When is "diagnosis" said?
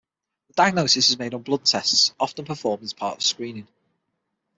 0.53-1.09